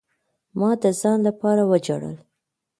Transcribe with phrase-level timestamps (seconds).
[0.59, 2.15] ما د ځان د پاره وجړل.